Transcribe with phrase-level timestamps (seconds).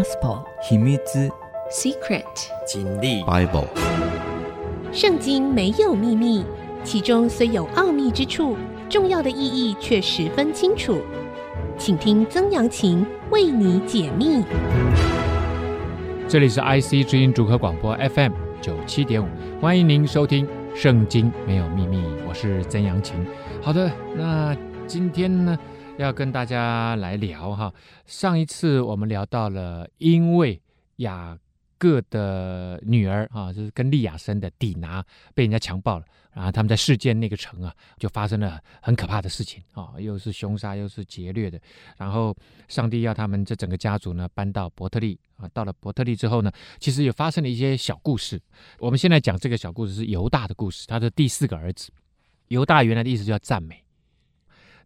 [0.00, 0.96] Gospel 秘密
[1.70, 2.24] Secret
[2.66, 3.66] 真理 Bible
[4.92, 6.42] 圣经没有秘密，
[6.82, 8.56] 其中虽有奥秘之处，
[8.88, 11.02] 重要的意义却十分清楚。
[11.76, 14.42] 请听曾阳晴为你解密。
[16.26, 18.32] 这里是 IC 之音主客广播 FM
[18.62, 19.28] 九七点五，
[19.60, 23.26] 欢迎您收听《圣经没有秘密》，我是曾阳晴。
[23.60, 24.56] 好的，那
[24.86, 25.58] 今天呢，
[26.00, 27.72] 要跟大家来聊哈。
[28.06, 30.58] 上一次我们聊到了，因为
[30.96, 31.38] 雅
[31.76, 41.60] 各的女儿啊，就是跟利亚生的底拿被人家强暴了，然后他们在事件那个城啊，就发生了很可怕的事情啊，又是凶杀又是劫掠的。
[41.98, 42.34] 然后
[42.66, 48.40] 上帝要他们这整个家族呢搬到伯特利啊，到了伯特利之后呢，其实也发生了一些小故事。
[48.78, 51.90] 我们现在讲这个小故事是犹大的故事，他的第四个儿子。
[52.48, 53.84] 犹大原来的意思叫赞美。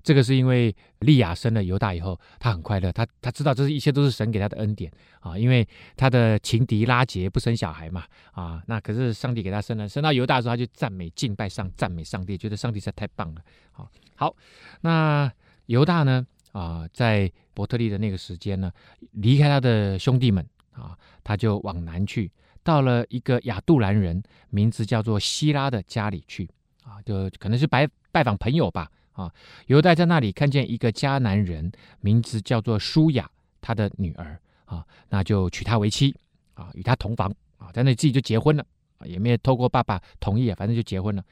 [0.04, 13.40] 这个是因为利亚生了犹大以后，他很快乐，他他知道这是一切都是神给他的恩典啊，因为他的情敌拉杰不生小孩嘛啊，那可是上帝给他生了，生到犹大的时候，他就赞美敬拜上赞美上帝，觉得上帝实在太棒了。
[13.72, 14.36] 好，好，
[14.82, 15.32] 那
[15.66, 18.70] 犹大呢啊，在伯特利的那个时间呢，
[19.12, 22.30] 离开他的兄弟们啊，他就往南去，
[22.62, 26.46] 到了一个亚杜兰人，名字叫做希拉的家里去
[26.82, 28.90] 啊，就可能是拜拜访朋友吧。
[29.14, 29.32] 啊，
[29.66, 31.70] 犹大在那里看见一个迦南人，
[32.00, 36.14] 名字叫做舒雅，他的女儿啊，那就娶她为妻
[36.54, 38.66] 啊，与她同房啊，在那里自己就结婚了，
[39.04, 41.24] 也没有透过爸爸同意，反正就结婚了。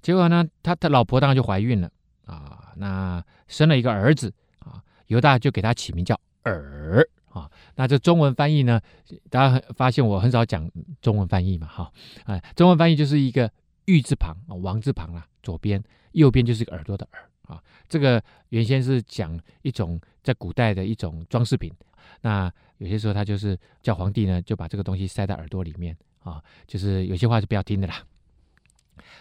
[0.00, 1.90] 结果呢，他的老婆当然就怀孕了
[2.24, 7.50] 啊，那生了一个儿子啊，犹大就给他起名叫珥啊。
[7.74, 8.80] 那这中文翻译呢，
[9.28, 10.70] 大家发现我很少讲
[11.02, 11.92] 中文翻译嘛，哈，
[12.26, 13.50] 哎，中文翻译就是一个
[13.86, 15.82] 玉字旁啊，王字旁啊，左边。
[16.12, 21.72] 右边就是个耳朵的耳啊，这个原先是讲一种在古代的一种装饰品。
[22.20, 28.02] 那有些时候他就是叫皇帝呢，就把这个东西塞在耳朵里面啊，就是有些话是不要听的啦。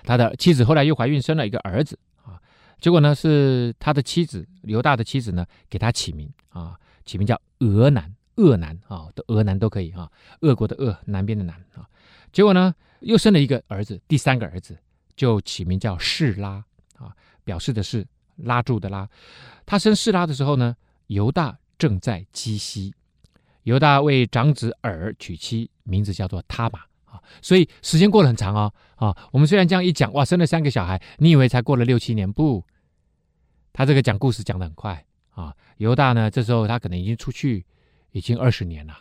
[0.04, 2.42] 他的妻子后来又怀孕生了一个儿子啊，
[2.80, 10.12] 结果呢是他的妻子犹大的妻子呢给他起名啊，起名叫俄南，俄南啊，的俄南都可以啊，
[10.42, 11.88] 俄国的俄，南边的南啊。
[12.32, 14.78] 结果呢又生了一个儿子，第三个儿子
[15.16, 16.64] 就起名叫示拉。
[17.48, 19.08] 表示的是拉住的拉。
[19.66, 20.76] 他生示拉的时候呢，
[21.08, 22.94] 犹大正在基西。
[23.64, 26.80] 犹大为长子珥娶妻，名字叫做他玛。
[27.06, 28.74] 啊，所以时间过得很长哦。
[28.98, 32.30] 啊，我们虽然这样一讲，哇，生了三个小孩，你以为才过了六七年？
[32.30, 32.62] 不，
[33.72, 35.56] 他这个讲故事讲得很快啊。
[35.78, 37.66] 犹大呢，这时候他可能已经出去
[38.12, 38.94] 已经二十年了。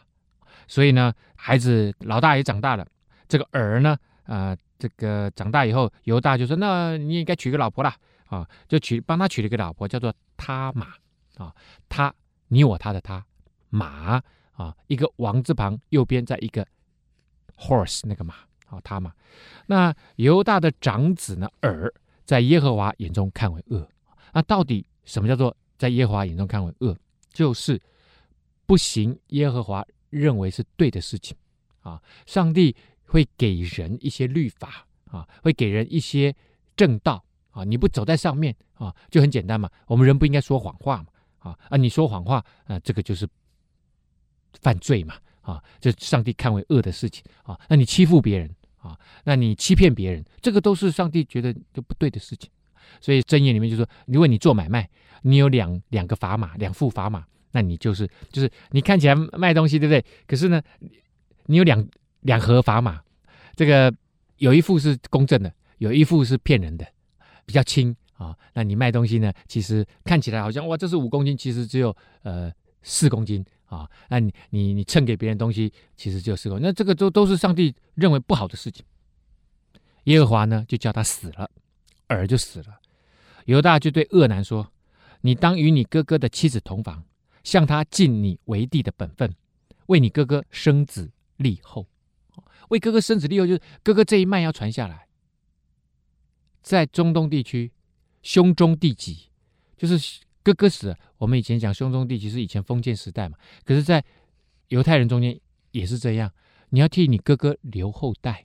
[0.68, 2.86] 所以呢，孩子老大也长大了，
[3.26, 4.56] 这个珥呢，呃。
[4.78, 7.96] 这个长大以后，犹大就说：“那你应该娶个老婆啦，
[8.26, 10.94] 啊，就娶帮他娶了一个老婆，叫做他马
[11.36, 11.54] 啊，
[11.88, 12.14] 他
[12.48, 13.24] 你我他的他
[13.70, 14.22] 马
[14.52, 16.66] 啊，一个王字旁，右边再一个
[17.56, 18.34] horse 那个马
[18.66, 19.12] 啊，他马。
[19.66, 21.92] 那犹大的长子呢，尔
[22.24, 23.88] 在耶和华眼中看为恶。
[24.32, 26.96] 那到底什么叫做在耶和华眼中看为恶？
[27.32, 27.80] 就是
[28.66, 31.36] 不行耶和华认为是对的事情
[31.80, 32.74] 啊，上帝。”
[33.08, 36.34] 会给人一些律法啊，会给人一些
[36.74, 37.24] 正道
[37.56, 37.64] 啊。
[37.64, 39.68] 你不走在上面啊，就很简单嘛。
[39.86, 41.06] 我们人不应该说谎话嘛
[41.38, 41.76] 啊啊！
[41.76, 43.26] 你说谎话啊，这个就是
[44.60, 45.62] 犯罪嘛啊！
[45.80, 47.58] 这上帝看为恶的事情啊。
[47.68, 52.50] 那你欺负别人啊，那你欺骗别人，这个都是上帝觉得就不对的事情。
[53.00, 54.88] 所以箴言里面就说，如果你做买卖，
[55.22, 60.04] 你有两两个砝码，两副砝码，那你就是就是你看起来卖东西对不对？
[60.26, 60.62] 可是呢，
[61.46, 61.86] 你有两。
[62.22, 63.00] 两盒砝码，
[63.54, 63.94] 这个
[64.38, 66.84] 有一副是公正的，有一副是骗人的，
[67.46, 68.36] 比较轻啊。
[68.52, 69.32] 那你卖东西呢？
[69.48, 72.52] 其实看起来好像哇，这是五公斤，其实只有呃
[72.82, 73.88] 四公斤啊。
[74.10, 76.66] 那你你你称给别人东西，其实只有四公斤。
[76.66, 78.84] 那这个都都是上帝认为不好的事情。
[80.04, 81.50] 耶和华呢，就叫他死了，
[82.08, 82.80] 珥就死了。
[83.46, 84.72] 犹大就对恶男说
[85.22, 87.04] ：“你当与你哥哥的妻子同房，
[87.42, 89.32] 向他尽你为弟的本分，
[89.86, 91.86] 为你哥哥生子立后。”
[92.70, 95.05] 为哥哥生子立后，就是哥哥这一脉要传下来。
[96.66, 97.70] 在中东地区，
[98.22, 99.28] 兄终弟及，
[99.76, 100.98] 就是哥哥死了。
[101.16, 104.04] 我们以前讲兄终弟及是以前封建时代嘛，可是，在
[104.66, 105.38] 犹太人中间
[105.70, 106.28] 也是这样。
[106.70, 108.44] 你要替你哥哥留后代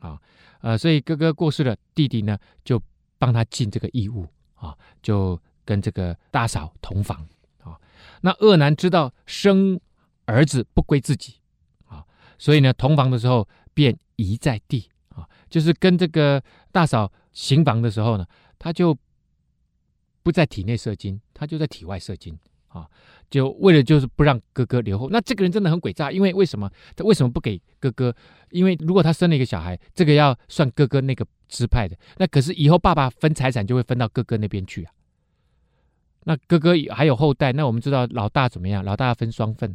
[0.00, 0.20] 啊，
[0.60, 2.82] 呃，所以哥哥过世了，弟弟呢就
[3.16, 7.24] 帮他尽这个义务啊，就跟这个大嫂同房
[7.62, 7.78] 啊。
[8.22, 9.80] 那恶男知道生
[10.24, 11.36] 儿子不归自己。
[11.86, 12.04] 啊
[12.36, 16.42] 所以呢，同房的时候便遗在地啊，就是跟这个
[16.72, 18.26] 大嫂行房的时候呢，
[18.58, 18.96] 他就
[20.22, 22.38] 不在体内射精，他就在体外射精
[22.68, 22.88] 啊，
[23.30, 25.08] 就为了就是不让哥哥留后。
[25.10, 28.14] 那这个人真的很诡诈，因为为什么他为什么不给哥哥？
[28.50, 34.92] 因为如果他生了一个小孩，这个要算哥哥那个支派的，那可是以后爸爸分财产就会分到哥哥那边去啊。
[36.24, 38.84] 那哥哥还有后代，那我们知道老大怎么样？
[38.84, 39.74] 老大要分双份，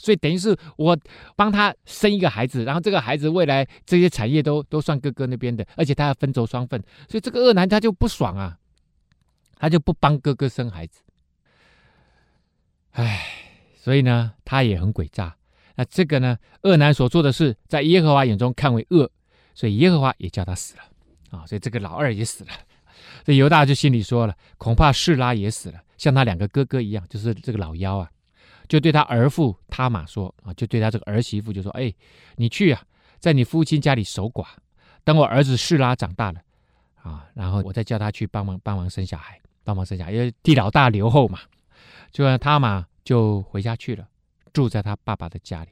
[0.00, 0.98] 所以等于是我
[1.36, 8.56] 帮他生一个孩子，然后这个孩子未来这些产业都都算哥哥那边的，而且他要分走双份，所以这个恶男他就不爽啊，
[9.58, 11.02] 他就不帮哥哥生孩子。
[12.92, 13.26] 唉，
[13.76, 15.36] 所以呢，他也很诡诈。
[15.76, 19.10] 那这个呢，恶男所做的事，在耶和华眼中看为恶，
[19.54, 20.82] 所以耶和华也叫他死了
[21.38, 21.46] 啊。
[21.46, 22.50] 所以这个老二也死了。
[23.24, 28.10] 这犹大就心里说了，恐怕示拉也死了，像他两个哥哥一样，就是这个老幺啊，
[28.70, 31.92] 就对他儿父他玛说啊，就对他这个儿媳妇就说，哎，
[32.36, 32.80] 你去啊，
[33.18, 34.46] 在你父亲家里守寡，
[35.02, 36.40] 等我儿子示拉长大了
[37.02, 41.40] 啊，然后我再叫他去帮忙帮忙生小孩，帮忙生小孩，因为替老大留后嘛。
[42.12, 44.06] 就让他玛就回家去了，
[44.52, 45.70] 住在他爸爸的家里。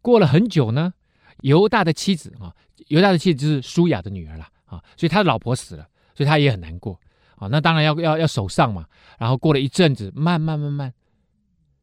[0.00, 0.94] 过了很久呢，
[1.42, 2.54] 犹大的妻子啊，
[2.88, 5.86] 犹大的妻子就是舒雅的女儿了啊，所以他的老婆死了。
[6.14, 6.98] 所以他也很难过
[7.36, 8.86] 啊，那当然要要要守丧嘛。
[9.18, 10.92] 然后过了一阵子，慢慢慢慢，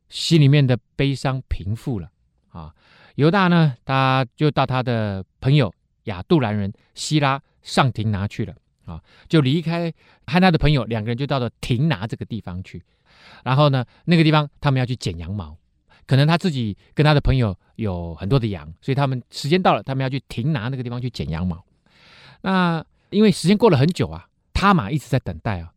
[0.09, 2.09] 心里面的悲伤平复了
[2.49, 2.73] 啊。
[3.15, 5.73] 犹大呢，他就到他的朋友
[6.05, 9.93] 亚杜兰人希拉上亭拿去了啊，就离开
[10.25, 12.81] 和他的朋友两个人就到了亭拿这个地方去。
[13.43, 15.57] 然后呢，那个地方他们要去剪羊毛，
[16.07, 21.63] 可能他自己跟他的朋友有很多的羊，所以他们时间到了，他们要去亭拿那个地方去剪羊毛。
[22.41, 25.73] 那因为时间过了很久啊，他玛一直在等待啊。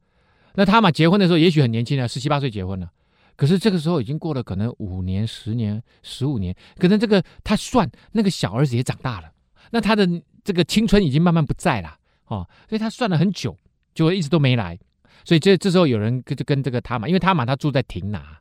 [0.55, 2.89] 那他玛结婚的时候也许很年轻啊，十七八岁结婚了。
[3.37, 9.33] 可是这个时候已经过了可能五年、十年、十五年，可能这个他算那个小儿子也长大了，
[9.71, 10.07] 那他的
[10.45, 11.97] 这个青春已经慢慢不在了
[12.27, 13.57] 哦，所以他算了很久，
[13.95, 14.79] 就一直都没来。
[15.25, 18.41] 所以这这时候有人就跟这个他嘛，因为他嘛他住在亭拿，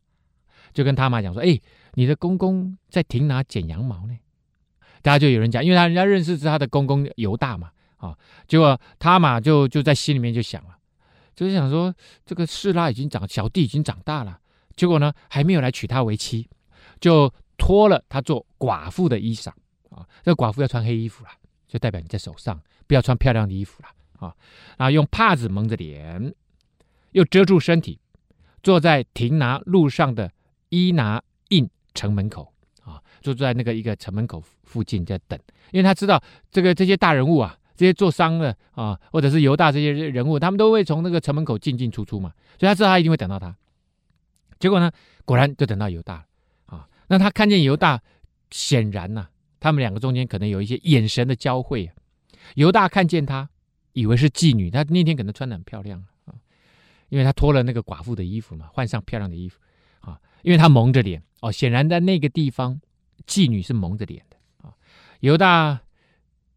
[0.74, 1.60] 就跟他妈讲说：“哎，
[1.94, 4.18] 你的公公在亭拿剪羊毛呢。”
[5.04, 7.72] 大家就有人讲，因为他人家认识是他的公公犹大嘛。
[7.98, 8.18] 啊，
[8.48, 10.76] 结果他嘛就就在心里面就想了，
[11.36, 11.94] 就是想说，
[12.26, 14.40] 这个示拉已经长，小弟已经长大了，
[14.76, 16.48] 结果呢还没有来娶她为妻，
[17.00, 19.50] 就脱了她做寡妇的衣裳
[19.90, 20.08] 啊。
[20.24, 21.30] 这个寡妇要穿黑衣服了，
[21.68, 23.90] 就代表你在手上，不要穿漂亮的衣服了
[24.20, 24.36] 啊。
[24.78, 26.34] 然后用帕子蒙着脸，
[27.12, 28.00] 又遮住身体，
[28.64, 30.32] 坐在亭拿路上的
[30.70, 32.54] 伊拿印城门口
[32.84, 35.40] 啊，坐在那个一个城门口附近在等，
[35.72, 37.58] 因为他知道这个这些大人物啊。
[37.74, 43.56] 这些做商的啊，或者是犹大这些人物，他们都会从那个城门口进进出出嘛，所以他知道他一定会等到他。
[44.62, 44.90] 结果呢，
[45.26, 46.26] 果然就等到犹大了
[46.68, 46.88] 啊。
[47.08, 48.02] 那他看见犹大，
[48.52, 49.30] 显然呐、啊，
[49.60, 51.92] 他们两个中间可能有一些眼神的交汇。
[52.56, 53.50] 犹大看见他，
[53.92, 56.34] 以为是妓女，他那天可能穿的很漂亮啊，
[57.10, 59.60] 因为他脱了那个寡妇的衣服嘛，换上漂亮的衣服
[60.00, 62.80] 啊，因为他蒙着脸哦，显然在那个地方，
[63.28, 64.74] 妓女是蒙着脸的啊。
[65.20, 65.82] 犹大。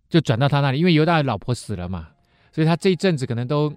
[0.06, 2.08] 就转到他那里，因为犹大的老婆死了嘛，
[2.52, 3.74] 所以他这一阵子可能都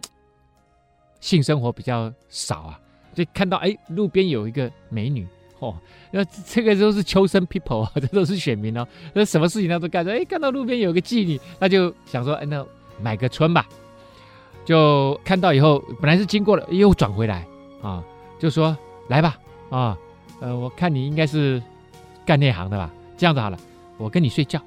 [1.20, 2.80] 性生活比较少啊。
[3.18, 5.26] 就看到哎，路边有一个美女
[5.58, 5.76] 哦，
[6.12, 10.12] 那这个都是秋生 people，啊 这都是选民哦，那什么事情他都干着。
[10.12, 12.64] 哎，看到路边有个妓女，那就想说，哎，那
[13.02, 13.68] 买个春吧。
[14.64, 17.44] 就看到以后，本来是经过了，又转回来
[17.82, 18.04] 啊，
[18.38, 18.78] 就说
[19.08, 19.36] 来吧
[19.72, 19.98] 啊，
[20.40, 21.60] 呃，我看你应该是
[22.24, 23.58] 干那行的吧，这样子好了，
[23.98, 24.62] 我跟你睡觉，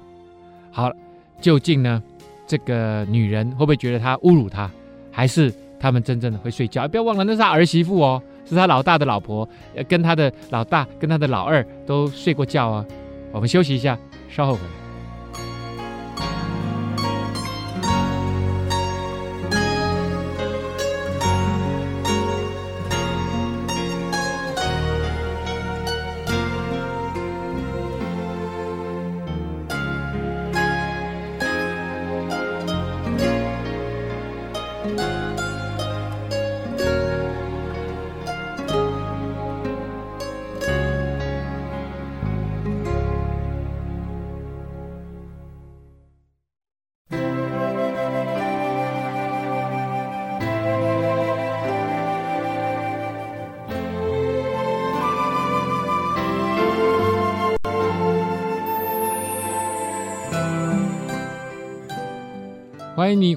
[0.71, 0.95] 好了。
[1.39, 2.03] 究竟呢，
[2.45, 4.69] 这个女人会不会觉得他侮辱她，
[5.11, 6.87] 还是他们真正的会睡觉？
[6.87, 9.47] 不要忘了，那是他儿媳妇哦，是他老大的老婆，
[9.87, 12.85] 跟他的老大跟他的老二都睡过觉啊。
[13.31, 13.97] 我们休息一下，
[14.29, 14.80] 稍后回来。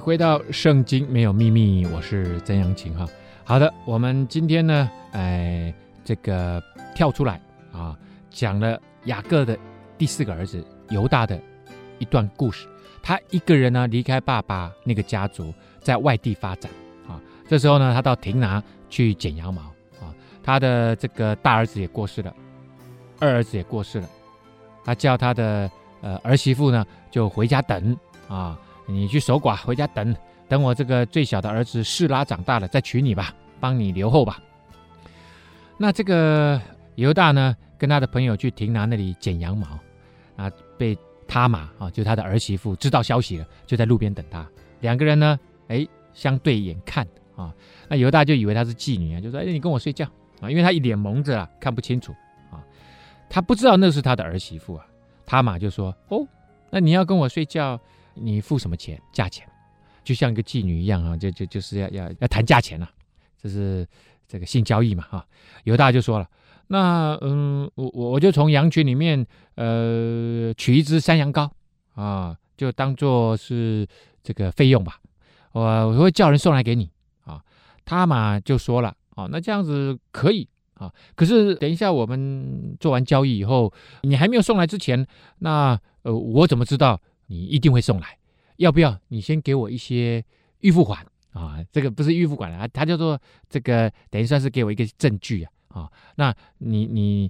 [0.05, 3.07] 回到《圣经没有秘密》，我是曾阳晴哈。
[3.43, 6.61] 好的，我们今天呢，哎，这个
[6.93, 7.41] 跳出来
[7.73, 7.97] 啊，
[8.29, 9.57] 讲了雅各的
[9.97, 11.41] 第四个儿子犹大的
[11.97, 12.67] 一段故事。
[13.01, 16.71] 他一个人呢，离开爸爸那个家族，在外地发展
[17.07, 17.19] 啊。
[17.47, 19.63] 这时候呢，他到亭拿去剪羊毛
[19.99, 20.13] 啊。
[20.43, 22.31] 他的这个大儿子也过世了，
[23.19, 24.07] 二儿子也过世了，
[24.83, 25.71] 他叫他的
[26.01, 27.97] 呃儿媳妇呢就回家等
[28.27, 30.15] 啊，你去守寡回家等，
[30.47, 34.39] 等我这个最小的儿子示拉长大了再娶你吧，帮你留后吧。
[35.77, 36.61] 那这个
[36.95, 39.67] 犹大呢，跟他的朋友去亭拿那里剪羊毛，
[40.37, 44.47] 啊，被他玛啊，就他的儿媳妇知道消息了，就在路边等他。
[44.79, 47.53] 两个人呢，哎，相对眼看啊，
[47.89, 50.05] 那犹大就以为她是妓女啊，就说：“哎，你跟我睡觉
[50.39, 52.13] 啊，因为他一脸蒙着啊，看不清楚
[52.51, 52.63] 啊，
[53.29, 54.85] 他不知道那是他的儿媳妇啊。”
[55.25, 56.25] 他玛就说：“哦，
[56.69, 57.79] 那你要跟我睡觉，
[58.15, 58.99] 你付什么钱？
[59.13, 59.47] 价钱？
[60.03, 62.89] 就像一个妓女一样啊，就就就是要要要谈价钱了，
[63.41, 63.87] 这是。”
[64.27, 65.23] 这个性交易嘛，哈，
[65.65, 66.27] 犹大就说了，
[66.65, 71.47] 那嗯，我我我就从羊群里面呃取一只山羊羔
[71.93, 73.87] 啊，就当做是
[74.23, 74.99] 这个费用吧，
[75.51, 76.89] 我我会叫人送来给你
[77.23, 77.39] 啊。
[77.85, 85.05] 他嘛就说了，啊，那这样子可以啊，可是等一下我们做完交易以后，你还没有送来之前，
[85.37, 88.17] 那呃我怎么知道你一定会送来？
[88.57, 90.23] 要不要你先给我一些
[90.59, 91.05] 预付款？
[91.31, 95.51] 啊，这个不是预付款了，他叫做这个，等于算是给我一个证据啊。
[95.67, 97.29] 啊，那你你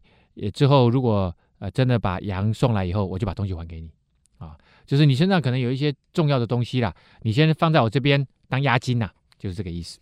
[0.52, 3.90] 之后如果呃真的把羊送来以后，我就把东西还给你。
[4.38, 9.10] 啊，就是你身上可能有一些重要的东西啦，你先放在我这边当押金呐，
[9.40, 9.98] 就是这个意思。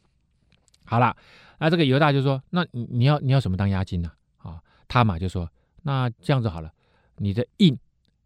[0.83, 1.15] 好了，
[1.59, 4.11] 那这个犹大就说，那你你要你要什么当押金呢？
[4.39, 4.59] 啊，
[4.89, 5.49] 他嘛就说，
[5.83, 6.73] 那这样子好了，
[7.17, 7.77] 你的印、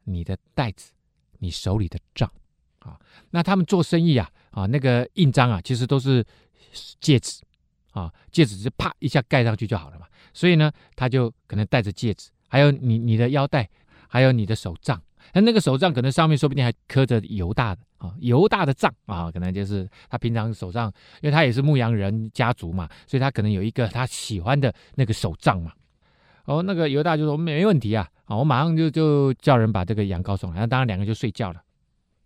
[0.05, 0.91] 你的袋子、
[1.39, 2.31] 你手里的账。
[2.79, 2.97] 啊，
[3.31, 6.23] 那他们做生意啊，啊，那个印章啊，其实都是
[7.01, 7.41] 戒指，
[7.91, 10.05] 啊，戒指是啪一下盖上去就好了嘛。
[10.33, 13.67] 所以呢，他就可能戴着戒指，还有你你的腰带，
[14.07, 15.01] 还有你的手杖。
[15.33, 20.87] 那那个手杖可能上面说不定还刻着犹大的啊，犹大的杖啊，可能就是他平常手上，
[21.21, 25.73] 因为他也是牧羊人家族嘛，所以他可能有一个他喜欢的那个手杖嘛。
[26.47, 30.61] 哦，那个犹大就说没问题啊，啊，我马上就就叫人把这个羊羔送来。
[30.61, 31.61] 那当然两个就睡觉了。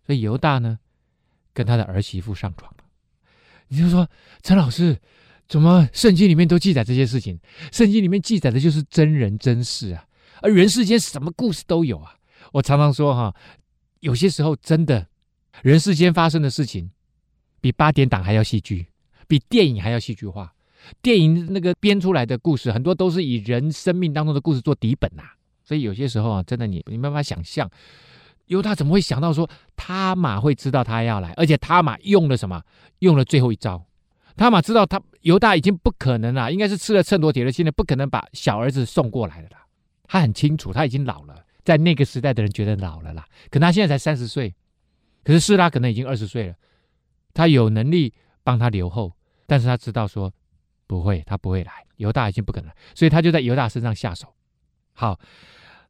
[0.06, 0.78] 所以犹大呢，
[1.52, 2.84] 跟他的儿媳妇上床了。
[3.66, 4.08] 你就说
[4.40, 4.96] 陈老师，
[5.48, 7.36] 怎么圣经里面都记载这些事情？
[7.72, 10.06] 圣经里面记载的就是真人真事啊，
[10.40, 12.14] 而人世间什么故事都有啊。
[12.52, 13.34] 我常常说哈，
[14.00, 15.08] 有些时候真的，
[15.62, 16.90] 人世间发生的事情，
[17.60, 18.86] 比八点档还要戏剧，
[19.26, 20.54] 比电影还要戏剧化。
[21.00, 25.22] 电影那个编出来的故事，很多都是以人生命当中的故事做底本呐、
[25.64, 27.70] 所以有些时候啊，真的你你没办法想象。
[28.46, 32.62] 犹大怎么会想到说他玛会知道他要来，而且他玛用了什么？
[32.98, 33.86] 用了最后一招。
[34.36, 39.66] 他玛知道他犹大已经不可能了，应该是吃了秤砣铁了心的，不可能把小儿子送过来了啦。
[40.04, 43.24] 他很清楚，他已经老了，在那个时代的人觉得老了啦。
[43.50, 44.54] 可他现在才三十岁，
[45.22, 46.54] 可是示拉可能已经二十岁了，
[47.32, 48.12] 他有能力
[48.42, 49.12] 帮他留后，
[49.46, 50.32] 但是他知道说
[50.92, 51.72] 不会，他不会来。
[51.96, 54.34] 犹大已经不可能，所以他就在犹大身上下手。
[54.92, 55.18] 好，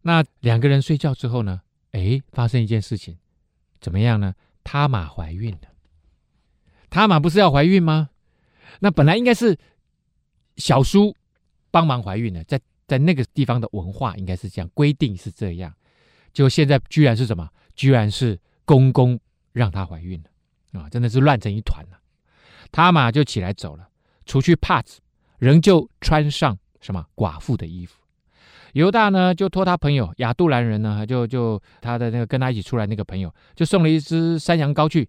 [0.02, 1.62] 那两个人睡觉之后呢？
[1.90, 3.18] 哎，发生一件事情，
[3.80, 4.32] 怎么样呢？
[4.62, 5.68] 他玛怀孕了。
[6.88, 8.10] 他玛不是要怀孕吗？
[8.78, 9.58] 那本来应该是
[10.56, 11.16] 小叔
[11.72, 15.74] 帮忙怀孕的，在在那个地方的文化应该是这样，规定是这样。
[16.32, 17.50] 就现在居然是什么？
[17.74, 19.18] 居然是公公
[19.52, 20.88] 让她怀孕了啊！
[20.88, 21.98] 真的是乱成一团了。
[22.70, 23.88] 他玛就起来走了，
[24.32, 24.98] 除去帕子，
[25.40, 28.00] 仍旧穿上什么寡妇的衣服。
[28.72, 35.06] 犹大呢，就托他朋友亚杜兰人呢，就就他的那个跟他一起出来那个朋友，就送了一只山羊羔去。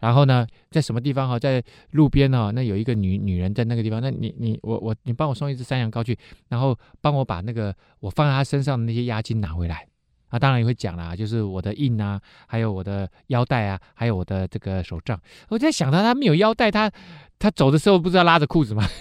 [0.00, 3.98] 然后呢，在什么地方哈，在路边哈，那有一个女女人在那个地方。
[4.02, 6.14] 那你你我我你帮我送一只山羊羔去，
[6.50, 9.88] 然后帮我把那个我放在他身上的那些押金拿回来。
[10.28, 15.20] 啊，当然也会讲啦，就是我的印啊，还有我的腰带啊，还有我的这个手杖。
[15.48, 16.90] 我在想他，他没有腰带，他
[17.38, 18.86] 他走的时候不知道拉着裤子吗？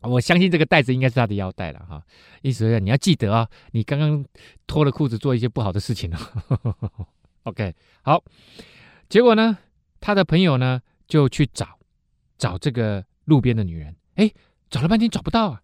[0.00, 2.02] 我相信这个袋子应该是他的腰带了哈，
[2.42, 4.22] 意思是你要记得啊、你刚刚
[4.66, 6.18] 脱了裤子做一些不好的事情了。
[7.44, 8.22] OK，好，
[9.08, 9.56] 结果呢，
[10.00, 11.78] 他的朋友呢就去找
[12.36, 14.30] 找这个路边的女人，哎，
[14.68, 15.62] 找了半天找不到啊，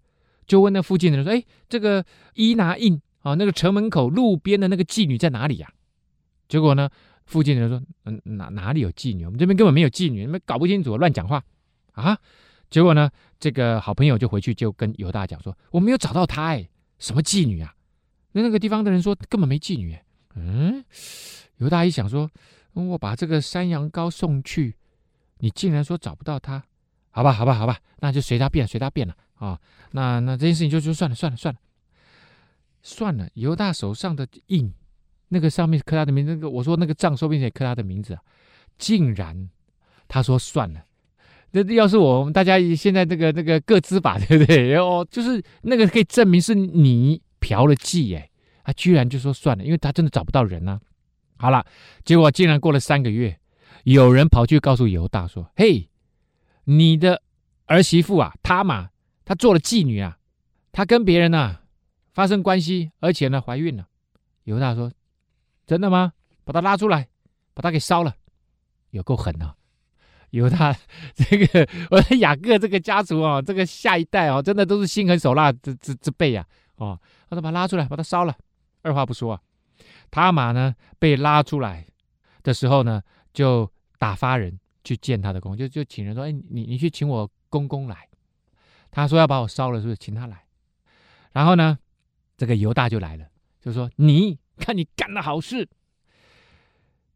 [0.50, 2.04] 就问那附近的人说，哎，这个
[2.34, 5.72] 伊拿印啊，那个城门口路边的那个妓女在哪里呀、
[6.48, 6.90] 结果呢，
[7.24, 9.24] 附近的人说，嗯，哪哪里有妓女？
[9.24, 11.40] 我们这边根本没有妓女，你们搞不清楚，乱讲话
[11.92, 12.18] 啊！
[12.68, 17.72] 结果呢，这个好朋友就回去就跟犹大讲说：“我没有找到她，哎，什么妓女啊？
[18.32, 19.96] 那那个地方的人说根本没妓女。”
[20.34, 20.84] 嗯，
[21.58, 22.28] 犹大一想说
[22.74, 24.74] ：“我把这个山羊羔送去，
[25.38, 26.64] 你竟然说找不到她？
[27.12, 29.58] 好吧，好吧，好吧，那就随他便，随他便了啊。
[29.90, 31.60] 那那这件事情就就算了，算了，算了，
[32.80, 33.28] 算了。
[33.34, 34.72] 犹大手上的印，
[35.28, 38.22] 那个上面刻他的名字，那个我说那个账说不定也刻他的名字啊，
[38.78, 39.50] 竟然
[40.06, 40.84] 他说算了。”
[41.52, 44.76] 这要是我们大家现在这个那个个资法，对不对？
[44.76, 48.30] 哦，就是那个可以证明是你嫖了妓，哎，
[48.62, 50.80] 他居然就说算了，因为他真的找不到人啊。
[51.38, 51.66] 好了，
[52.04, 53.36] 结果竟然过了三个月，
[53.82, 55.88] 有人跑去告诉犹大说：“嘿，
[56.66, 57.20] 你的
[57.66, 58.89] 儿媳妇啊，她嘛，
[59.30, 60.18] 她做了妓女啊，
[60.72, 61.62] 她跟别人啊
[62.12, 63.86] 发生关系，而且呢怀孕了。”
[64.42, 64.90] 犹大说
[65.68, 66.14] ：“真的吗？
[66.44, 67.06] 把她拉出来，
[67.54, 68.16] 把她给烧了。”
[68.90, 69.54] 有够狠啊！
[70.30, 70.76] 犹大
[71.14, 76.44] 这个，我的雅各这个家族啊，这个下一代啊，真的都是心狠手辣之之之辈呀！
[76.74, 78.36] 哦，他说把他拉出来，把他烧了。
[78.82, 79.40] 二话不说啊，
[80.10, 81.86] 他玛呢被拉出来
[82.42, 83.00] 的时候呢，
[83.32, 88.08] 就打发人去见他的公，就就请人说：“哎，你你去请我公公来。”
[88.90, 89.96] 他说要把我烧了，是不是？
[89.96, 90.44] 请他来。
[91.32, 91.78] 然后呢，
[92.36, 93.28] 这个犹大就来了，
[93.60, 95.68] 就说：“你看你干了好事。”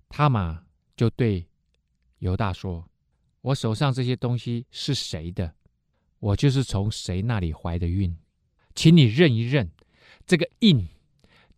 [0.09, 0.64] 他嘛
[0.97, 1.47] 就对。
[2.21, 2.88] 犹大说
[3.43, 5.54] ：“我手上这些东西是谁的？
[6.21, 8.16] 我就是从谁那里怀的孕，
[8.75, 9.71] 请你认一认，
[10.25, 10.88] 这个印、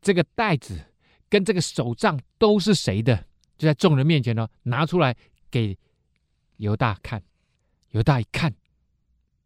[0.01, 0.87] 这个袋子
[1.29, 3.27] 跟这个手杖都是谁的？
[3.57, 5.17] 就在众人面前呢，拿出来
[5.51, 5.79] 给
[6.57, 7.23] 犹大看。
[7.91, 8.53] 犹大一看，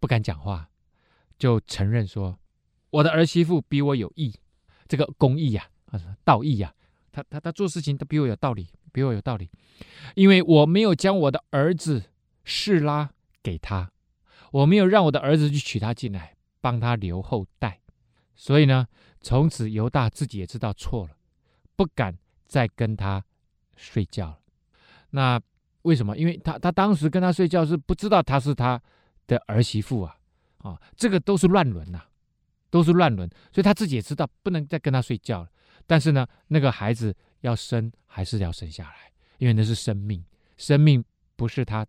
[0.00, 0.69] 不敢讲话，
[1.38, 2.37] 就承认说：
[2.90, 4.35] 我的儿媳妇比我有义，
[4.88, 6.75] 这个公义呀，啊，道义呀，
[7.12, 9.49] 他他他做事情都比我有道理。”比我有道理，
[10.16, 12.07] 因为我没有将我的儿子
[12.42, 13.92] 示拉给他，
[14.50, 17.78] 我没有让我的儿子去娶她进来，帮他留后代，
[18.35, 18.88] 所以呢，
[19.21, 21.16] 从此犹大自己也知道错了，
[21.76, 23.25] 不敢再跟他
[23.76, 24.38] 睡觉了。
[25.11, 25.40] 那
[25.83, 26.16] 为什么？
[26.16, 28.83] 因为他他当时跟他睡觉是不知道他是他
[29.30, 30.16] 的儿媳妇啊，
[30.58, 32.02] 啊，这个都是乱伦呐，
[32.68, 35.49] 都是乱伦，所以他自己也知道不能再跟他睡觉了。
[35.87, 37.14] 但是呢，那个孩子。
[37.42, 39.10] 要生还是要生下来？
[39.38, 40.22] 因为那是生命，
[40.58, 41.02] 生命
[41.37, 41.87] 不是他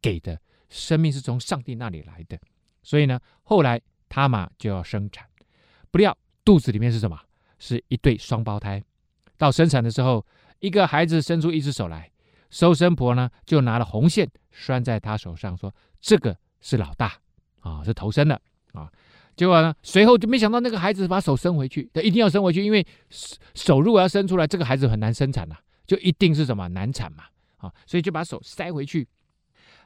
[0.00, 0.36] 给的，
[0.68, 2.36] 生命是从上帝那里来的。
[2.82, 5.24] 所以呢，后来他嘛就要生产，
[5.92, 7.16] 不料肚子里面是什么？
[7.60, 8.82] 是一对双胞胎。
[9.36, 10.26] 到生产的时候，
[10.58, 12.10] 一个孩子伸出一只手来，
[12.50, 17.12] 收生婆呢就拿了红线拴在他手上，说：“这个是老大
[17.60, 18.40] 啊，是头生的
[18.72, 18.90] 啊。”
[19.34, 19.74] 结果呢？
[19.82, 22.86] 随后就没想到那个孩子把手伸回去，他一定要伸回去，因为
[23.54, 27.24] 手如果要伸出来，这个孩子很难生产呐、就一定是什么难产嘛
[27.56, 29.08] 啊，所以就把手塞回去。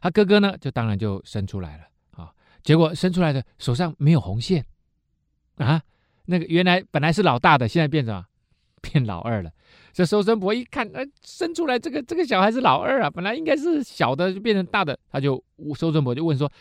[0.00, 2.32] 他哥哥呢，就当然就生出来了啊。
[2.64, 4.66] 结果生出来的手上没有红线
[5.58, 5.80] 啊，
[6.24, 8.24] 那个原来本来是老大的，现在变成
[8.82, 9.50] 变老二了。
[9.96, 15.42] 这收生婆一看，呃，生出来这个这个小孩是老二啊，本来应该是小的，就变成大的，他就
[15.74, 16.52] 收生婆就问说：“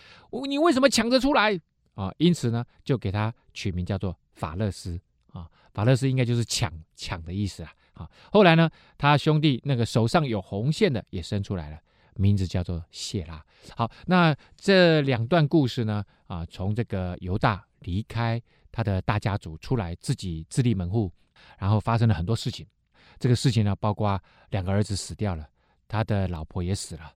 [0.47, 1.59] 你为什么抢着出来？”
[1.95, 4.97] 啊，因此呢，就给他取名叫做法勒斯
[5.33, 7.73] 啊，法勒斯应该就是抢抢的意思啊。
[7.95, 11.77] 啊，后来呢，他兄弟那个手上有红线的也生出来了，
[12.13, 13.43] 名字叫做谢拉。
[13.75, 21.11] 好，那这两段故事呢，啊，从这个犹大离开他的大家族出来，自己自立门户，
[21.59, 22.65] 然后发生了很多事情。
[23.19, 25.47] 这个事情呢，包括两个儿子死掉了，
[25.88, 27.12] 他的老婆也死了，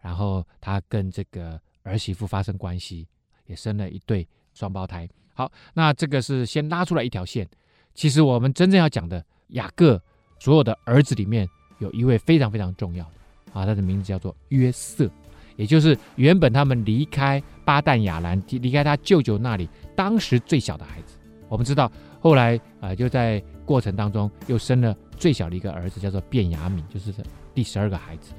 [0.00, 3.06] 然后他跟这个儿媳妇发生关系。
[3.46, 5.06] 也生了一对双胞胎。
[5.34, 7.46] 好，那这个是先拉出来一条线。
[7.92, 10.00] 其实我们真正要讲的雅各
[10.38, 11.46] 所有的儿子里面，
[11.80, 13.10] 有一位非常非常重要的
[13.52, 15.10] 啊，他的名字叫做约瑟，
[15.56, 21.16] 也就是原本他们离开巴旦亚兰，离开他舅舅那里，当时最小的孩子。
[21.48, 27.14] 我们知道后来啊、呃，就在过程当中又生了最小的一个儿子，叫做卞雅敏，就是
[27.54, 28.32] 第十二个孩子。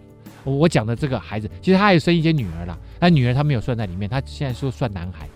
[0.43, 5.29] 我讲的这个孩子，其实他还有生一些女儿啦，但女儿他没有算在里面，他现在说算男孩。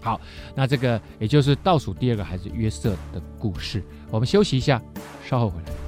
[0.00, 0.20] 好，
[0.54, 3.82] 那这个也就是倒数第二个孩子约瑟的故事。
[4.08, 4.80] 我们休息一下，
[5.28, 5.83] 稍后回来。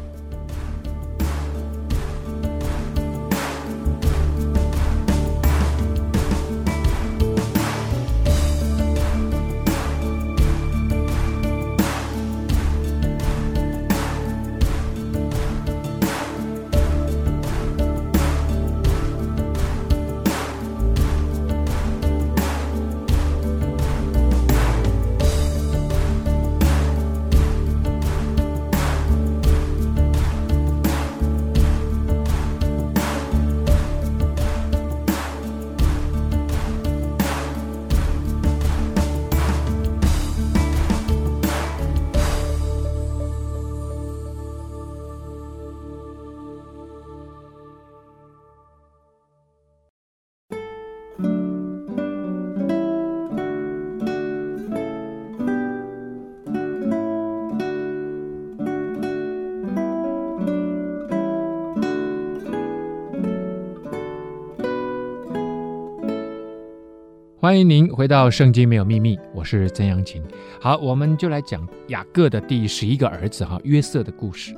[67.46, 70.20] 欢迎您回到《圣经没有秘密》，我是曾阳晴。
[70.60, 74.52] 好，我们就来讲雅各的第十一个儿子哈约瑟的故事。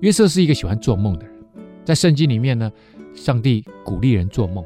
[0.00, 1.34] 约瑟是一个喜欢做梦的人，
[1.84, 2.72] 在圣经里面呢，
[3.14, 4.64] 上帝鼓励人做梦，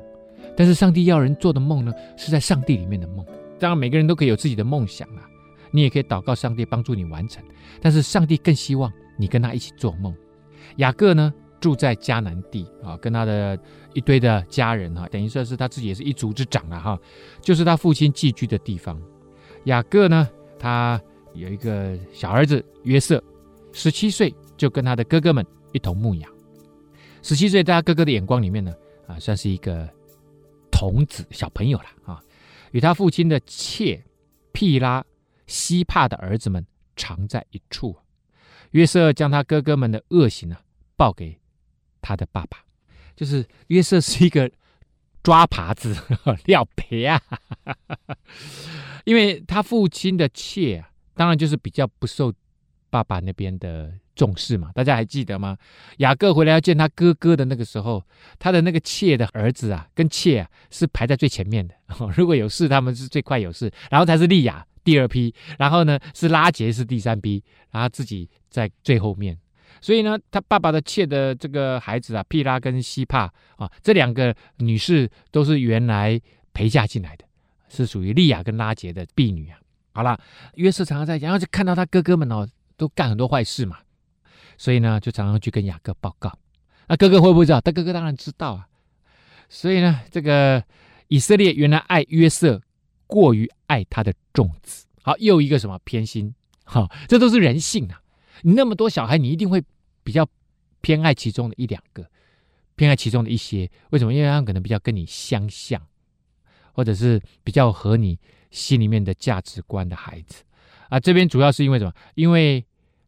[0.56, 3.26] 但是上帝要人做的梦呢，是在上帝里面的梦。
[3.58, 5.26] 当然，每个人都可以有自己的梦想啊，
[5.72, 7.42] 你也可以祷告上帝帮助你完成，
[7.82, 10.14] 但是上帝更希望你跟他一起做梦。
[10.76, 11.34] 雅各呢，
[11.64, 13.58] 住在迦南地啊，跟他的
[13.94, 17.00] 一堆的家人哈，等于说是他自己也是一族之长了哈，
[17.40, 19.00] 就是他父亲寄居的地方。
[19.64, 21.00] 雅各呢，他
[21.32, 23.24] 有一个小儿子约瑟，
[23.72, 26.30] 十七岁就跟他的哥哥们一同牧养。
[27.22, 28.74] 十七岁在他哥哥的眼光里面呢，
[29.06, 29.88] 啊，算是一个
[30.70, 32.20] 童子小朋友了啊，
[32.72, 34.04] 与他父亲的妾
[34.52, 35.02] 毗拉、
[35.46, 36.62] 西帕的儿子们
[36.94, 37.96] 常在一处。
[38.72, 40.58] 约瑟将他哥哥们的恶行呢，
[40.94, 41.40] 报给。
[42.04, 42.58] 他的爸爸
[43.16, 44.50] 就是约瑟，是一个
[45.22, 45.96] 抓耙子、
[46.44, 47.18] 撂皮啊，
[49.04, 52.30] 因为他父亲的妾啊，当然就是比较不受
[52.90, 54.70] 爸爸那边的重视嘛。
[54.74, 55.56] 大家还记得吗？
[55.98, 58.04] 雅各回来要见他哥哥的那个时候，
[58.38, 61.74] 他的那个妾的儿子啊，跟妾啊是排在最前面的。
[62.14, 69.38] 如果有事，他们是最快有事，然后才是利亚第二批，然后呢是拉结是第三批，然后自己在最后面。
[69.84, 76.18] 所以呢，他爸爸的妾的这个孩子啊，毗拉跟西帕啊，这两个女士都是原来
[76.54, 77.26] 陪嫁进来的，
[77.68, 79.58] 是属于利亚跟拉杰的婢女啊。
[79.92, 80.18] 好了，
[80.54, 83.76] 约瑟常常在，然后就看到他哥哥们哦，都干很多坏事嘛，
[84.56, 86.32] 所以呢，就常常去跟雅各报告。
[86.88, 87.60] 那哥哥会不会知道？
[87.60, 88.66] 他哥哥当然知道啊。
[89.50, 90.64] 所以呢，这个
[91.08, 92.58] 以色列原来爱约瑟
[93.06, 96.34] 过于爱他的众子，好，又一个什么偏心？
[96.64, 98.00] 好，这都是人性啊。
[98.40, 99.62] 你那么多小孩，你一定会。
[100.04, 100.24] 比较
[100.82, 102.08] 偏爱其中的一两个，
[102.76, 104.14] 偏爱其中的一些，为什么？
[104.14, 105.80] 因为他可能比较跟你相像，
[106.72, 108.18] 或者是比较合你
[108.50, 110.44] 心里面的价值观的孩子
[110.90, 111.00] 啊。
[111.00, 111.92] 这边主要是因为什么？
[112.14, 112.64] 因为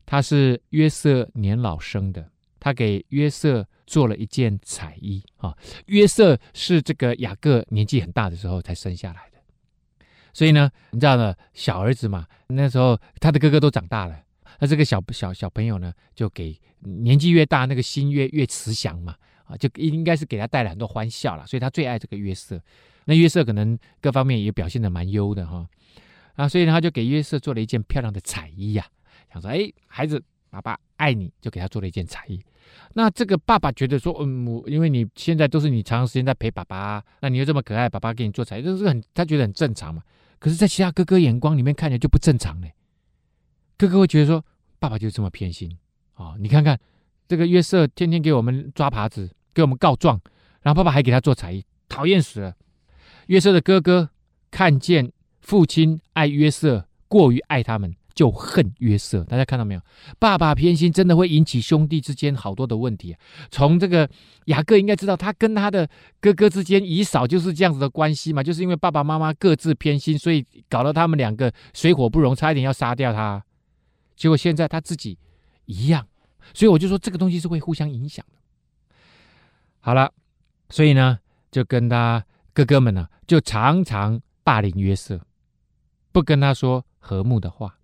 [0.06, 5.56] 他是约瑟年老生的，他给约瑟做了一件彩衣啊。
[5.87, 9.38] 约瑟是这个雅各年纪很大的时候才生下来的，
[10.32, 14.22] 所以呢，你知道呢，小儿子嘛，那时候他的哥哥都长大了。
[14.59, 19.14] 那这个小小小朋友呢，就给年纪越大，那个心越越慈祥嘛，
[19.45, 22.61] 啊，就应该是给他带来很多欢笑了，所以他最爱这个约瑟。
[23.05, 25.66] 那约瑟可能各方面也表现得蛮优的哈，
[26.35, 28.87] 啊，所以呢，他就给约瑟做了一件漂亮的彩衣呀，
[29.33, 32.40] 想说，哎，孩子，爸爸爱你，就给他做了一件彩衣。
[32.95, 40.03] 那这个爸爸觉得说，嗯，我因为你现在都是你长时间在陪爸爸，那你又这么可爱，爸爸给你做彩衣，这是很他觉得很正常嘛。
[40.38, 42.75] 可是，在其他哥哥眼光里面看起来就不正常嘞。
[43.78, 44.44] 哥哥会觉得说，
[44.78, 45.76] 爸爸就这么偏心
[46.14, 46.78] 啊、你看看
[47.28, 50.18] 这个约瑟，天天给我们抓耙子，给我们告状，
[50.62, 52.54] 然后爸爸还给他做彩衣，讨厌死了。
[53.26, 54.08] 约瑟的哥哥
[54.50, 59.24] 看见父亲爱约瑟过于爱他们，就恨约瑟。
[59.24, 59.80] 大家看到没有？
[60.18, 63.20] 爸爸偏心真的会引起兄弟之间好多的问题、啊。
[63.50, 64.08] 从这个
[64.46, 65.86] 雅各应该知道，他跟他的
[66.20, 73.44] 哥哥之间以扫就是这样子的关系嘛，就是因为爸爸妈妈各自偏心，所以搞得他们两个水火不容，差一点要杀掉他。
[74.16, 75.18] 结果现在他自己
[75.66, 76.07] 一样，
[76.55, 78.38] 所以我就说这个东西是会互相影响的。
[79.81, 80.12] 好了，
[80.70, 81.18] 所以呢，
[81.50, 85.20] 就跟他哥哥们呢，就常常霸凌约瑟，
[86.11, 87.79] 不跟他说和睦的话。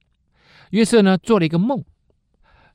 [0.71, 1.85] 约瑟呢，做了一个梦，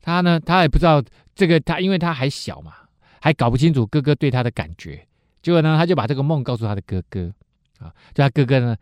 [0.02, 2.74] 他呢，他也不知道这个，他因为他还小嘛，
[3.20, 5.08] 还搞不清楚哥哥对他的感觉。
[5.42, 7.34] 结果呢，他就把这个梦告诉他的哥哥
[7.80, 8.78] 啊，就他哥哥呢，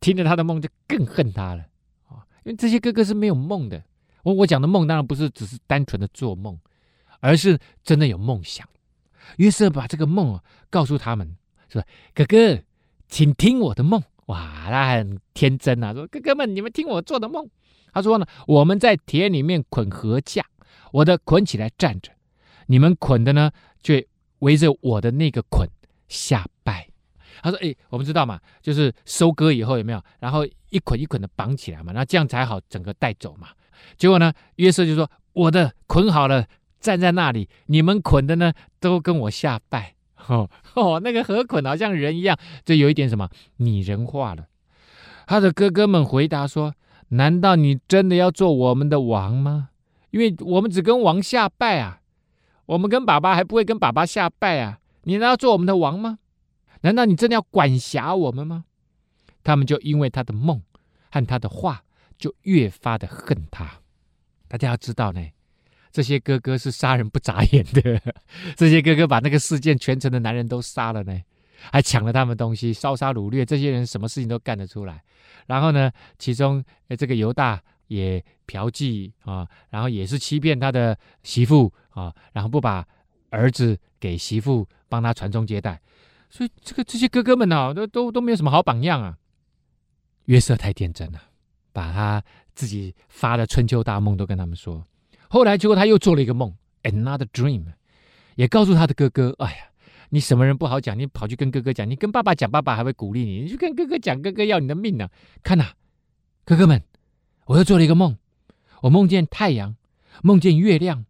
[0.00, 1.62] 听了他的梦就更恨他了
[2.08, 3.84] 啊，因为这些哥哥是没有梦的。
[4.22, 6.58] 我我讲的梦当然不是只是单纯的做梦，
[7.20, 8.68] 而是真的有梦想。
[9.36, 11.36] 约瑟把这个梦啊告诉他们，
[11.68, 11.82] 说
[12.14, 12.62] ：“哥哥，
[13.08, 17.48] 请听我的梦。”哇，他很天真啊，说：“哥哥们，你们听我做的梦。”
[17.92, 20.42] 他说呢：“我们在田里面捆禾稼，
[20.92, 22.12] 我的捆起来站着，
[22.66, 23.50] 你们捆的呢
[23.82, 23.94] 就
[24.40, 25.68] 围着我的那个捆
[26.08, 26.88] 下拜。”
[27.42, 33.48] 他说：“哎，我们知道嘛，就是收割以后有没有，然后一捆一捆的绑起来嘛，那这样才好整个带走嘛。”
[33.96, 36.46] 结果呢，约瑟就说：“我的捆好了，
[36.80, 39.94] 站在那里，你们捆的呢，都跟我下拜。
[40.26, 43.28] 哦”哦，那个禾捆好像人一样，这有一点什么
[43.58, 44.46] 拟人化了。
[45.26, 46.74] 他的哥哥们回答说
[47.10, 49.70] ：“难道你真的要做我们的王吗？
[50.10, 52.00] 因为我们只跟王下拜啊，
[52.66, 54.80] 我们跟爸爸还不会跟爸爸下拜啊。
[55.02, 56.18] 你难道要做我们的王吗？
[56.80, 58.64] 难道你真的要管辖我们吗？”
[59.48, 60.62] 他们就因为他的梦
[61.10, 61.82] 和他的话。
[62.18, 63.64] 就越发的恨他。
[64.48, 65.24] 大家要知道呢，
[65.92, 68.02] 这些哥哥是杀人不眨眼的。
[68.58, 71.16] 这些哥哥把那个事件全城的男人都杀了呢。
[71.70, 75.00] 还抢了他们东西，烧杀掳掠，这些人什么事情都干得出来。
[75.46, 76.64] 然后呢，其中
[76.98, 82.84] 这个犹大也嫖妓啊，然后也是欺骗他的媳妇啊，然后不把
[83.30, 85.80] 儿子给媳妇帮他传宗接代，
[86.28, 89.16] 所以这个这些哥哥们呢、都都都没有什么好榜样啊。
[90.28, 91.20] 约瑟太天真了，
[91.72, 92.22] 把他
[92.54, 94.86] 自己发的春秋大梦都跟他们说。
[95.28, 97.64] 后来结果他又做了一个梦，another dream，
[98.36, 99.64] 也告诉他的哥哥：“哎呀。”
[100.10, 100.98] 你什么人不好讲？
[100.98, 103.42] 你跑去跟哥哥讲，你跟爸爸讲，爸爸还会鼓励你。
[103.42, 105.10] 你去跟哥哥讲，哥哥要你的命呢、
[105.42, 105.72] 看呐、
[106.46, 106.82] 哥哥们，
[107.44, 108.16] 我又做了一个梦，
[108.80, 109.76] 我梦见太阳，
[110.22, 111.04] 梦见月亮，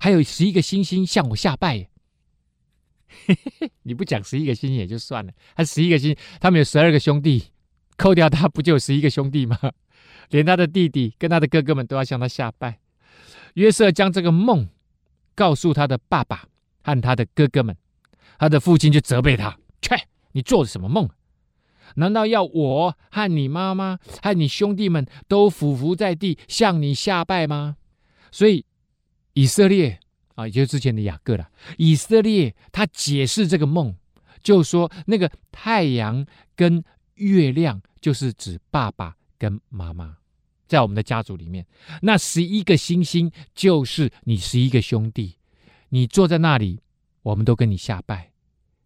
[0.00, 1.88] 还有十一个星星向我下拜。
[3.26, 7.44] 嘿嘿嘿，你不讲十一个星星也就算了，他十一个星，他们有十二个兄弟，
[8.02, 9.56] 扣掉他不就十一个兄弟吗？
[10.30, 12.80] 连他的弟弟跟他的哥哥们都要向他下拜。
[13.54, 14.68] 约瑟将这个梦
[15.36, 16.46] 告诉他的爸爸
[16.82, 17.76] 和他的哥哥们。
[18.40, 19.96] 他的父亲就责备他：“切，
[20.32, 21.08] 你做了什么梦？
[21.94, 27.76] 难道要我和你妈妈和你兄弟们都俯伏在地向你下拜吗？”
[28.32, 28.64] 所以
[29.34, 30.00] 以色列
[30.34, 31.48] 啊，也就是之前的雅各了。
[31.76, 33.94] 以色列他解释这个梦，
[34.42, 36.82] 就说那个太阳跟
[37.14, 40.16] 月亮就是指爸爸跟妈妈，
[40.66, 41.66] 在我们的家族里面，
[42.02, 45.36] 那十一个星星就是你十一个兄弟，
[45.90, 46.80] 你坐在那里。
[47.24, 48.32] 我们都跟你下拜，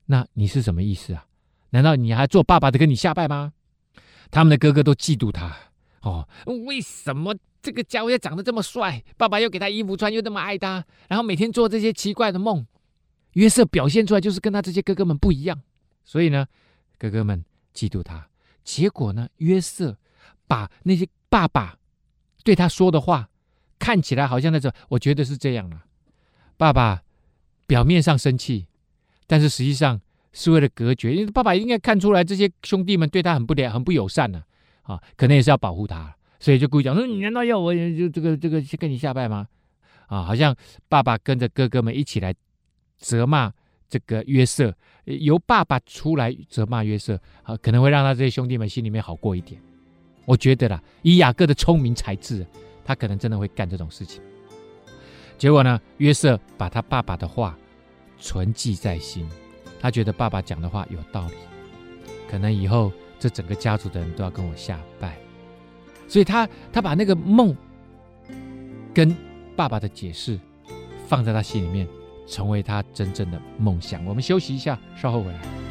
[0.04, 1.24] 那你是什么意思啊？
[1.70, 3.54] 难道你还做爸爸的跟你下拜吗？
[4.30, 5.56] 他们的哥哥都嫉妒他
[6.02, 6.28] 哦。
[6.66, 9.02] 为什么这个家伙也长得这么帅？
[9.16, 12.66] 爸爸又给他衣服穿，又那么爱他，然后每天做这些奇怪的梦。
[13.32, 15.58] 约瑟表现出来就是跟他这些哥哥们不一样，
[16.04, 16.46] 所以呢，
[16.98, 17.42] 哥哥们
[17.76, 18.26] 嫉妒他。
[18.64, 19.98] 结果呢，约瑟
[20.46, 21.76] 把那些爸爸
[22.42, 23.28] 对他说的话，
[23.78, 25.84] 看起来好像那种，我觉得是这样了，
[26.56, 27.02] 爸爸。
[27.68, 28.68] 表面上生气，
[29.26, 30.00] 但是实际上
[30.32, 31.12] 是为了隔绝。
[31.12, 34.44] 因为爸爸应该看出来这些兄弟们对他很不良、很不友善呢，
[34.82, 39.48] 啊，啊，可能也是要保护他，所以就故意讲说：“你难道要我就这个这个跟你下拜吗？”
[40.06, 40.54] 啊，好像
[40.88, 42.32] 爸爸跟着哥哥们一起来
[42.98, 43.52] 责骂
[43.88, 49.61] 这个约瑟，由爸爸出来责骂约瑟，啊，可能会让他这些兄弟们心里面好过一点。
[50.25, 52.46] 我觉得啦，以雅各的聪明才智，
[52.85, 54.20] 他可能真的会干这种事情。
[55.38, 57.57] 结果呢，约瑟把他爸爸的话
[58.18, 59.29] 存记在心，
[59.79, 61.35] 他觉得爸爸讲的话有道理，
[62.29, 65.16] 可能以后这整个家族的人都要跟我下拜，
[66.09, 67.57] 所以他他把那个梦
[68.92, 69.14] 跟
[69.55, 70.40] 爸爸的解释
[71.07, 71.87] 放在他心里面，
[72.26, 74.04] 成为他真正的梦想。
[74.04, 75.65] 我们休息一下，稍后回来。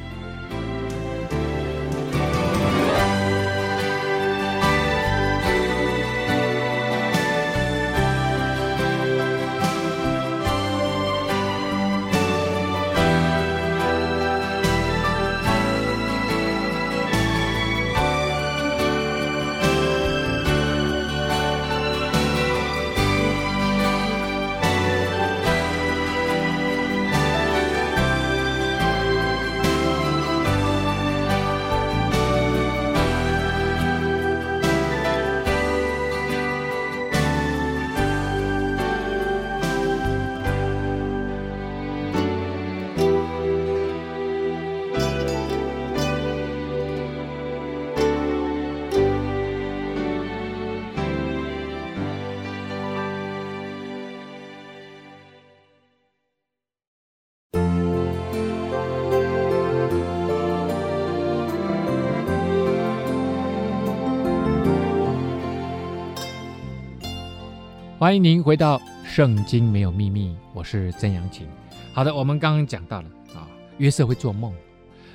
[68.06, 71.48] 欢迎您回到《圣经没有秘密》，我是曾阳晴。
[71.92, 74.54] 好的，我们刚刚讲到了啊，约瑟会做梦。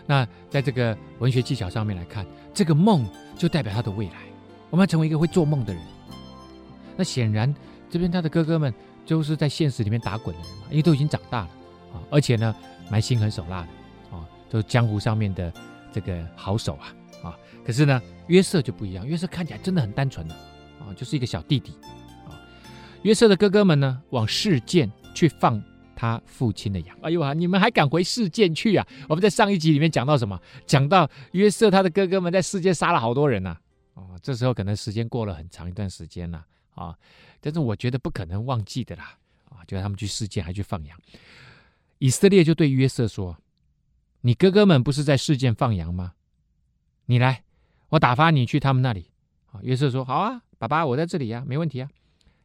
[0.09, 4.15] 那在这个文学技巧上面来看，这个梦就代表他的未来。
[4.71, 5.81] 我们要成为一个会做梦的人。
[6.97, 7.55] 那显然，
[7.89, 8.75] 这边他的哥哥们
[9.07, 11.51] 就是在现实里面打滚的人嘛，因为都已经长大了
[11.93, 12.53] 啊，而且呢，
[12.91, 15.53] 蛮心狠手辣的啊，都是江湖上面的
[15.93, 17.39] 这个好手啊啊。
[17.65, 20.35] 可是呢，约瑟就不一样，约瑟看起来真的很单纯的
[20.81, 21.73] 啊，就是一个小弟弟。
[23.03, 25.63] 约瑟的哥哥们呢，往示剑去放
[25.97, 26.97] 他父亲的羊。
[27.03, 28.87] 哎呦啊，你们还敢回示剑去啊？
[29.09, 30.39] 我们在上一集里面讲到什么？
[30.67, 33.61] 讲到约瑟他的哥哥们在示剑杀了好多人呐、啊。
[33.95, 36.95] 哦，这时候可能时间过了很长一段时间了啊。
[37.41, 39.17] 但是我觉得不可能忘记的啦。
[39.47, 40.99] 啊，就让他们去示剑，还去放羊。
[41.99, 43.37] 以色列就对约瑟说
[44.21, 46.13] ：“你哥哥们不是在示剑放羊吗？
[47.07, 47.45] 你来，
[47.89, 49.11] 我打发你去他们那里。”
[49.53, 51.89] 啊，约瑟说：“好啊，爸爸，我在这里呀、啊，没问题啊。”